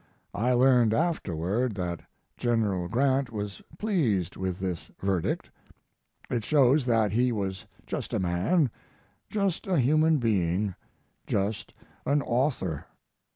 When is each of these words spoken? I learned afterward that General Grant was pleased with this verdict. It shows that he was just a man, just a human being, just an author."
I 0.33 0.53
learned 0.53 0.95
afterward 0.95 1.75
that 1.75 1.99
General 2.35 2.87
Grant 2.87 3.31
was 3.31 3.61
pleased 3.77 4.35
with 4.35 4.57
this 4.57 4.89
verdict. 4.99 5.51
It 6.27 6.43
shows 6.43 6.87
that 6.87 7.11
he 7.11 7.31
was 7.31 7.67
just 7.85 8.11
a 8.11 8.17
man, 8.19 8.71
just 9.29 9.67
a 9.67 9.77
human 9.77 10.17
being, 10.17 10.73
just 11.27 11.75
an 12.03 12.23
author." 12.23 12.87